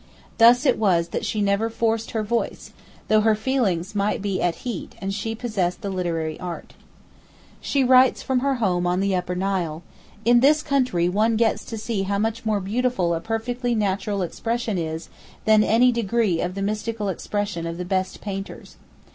[0.39, 2.73] Thus it was that she never forced her voice,
[3.07, 6.73] though her feelings might be at heat and she possessed the literary art.
[7.59, 9.83] She writes from her home on the Upper Nile:
[10.25, 14.79] 'In this country one gets to see how much more beautiful a perfectly natural expression
[14.79, 15.07] is
[15.45, 18.77] than any degree of the mystical expression of the best painters.